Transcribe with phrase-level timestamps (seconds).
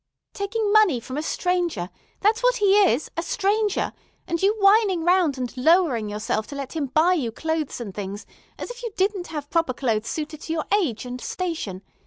[0.33, 6.09] "Taking money from a stranger,—that's what he is, a stranger,—and you whining round and lowering
[6.09, 8.25] yourself to let him buy you clothes and things,
[8.57, 11.83] as if you didn't have proper clothes suited to your age and station.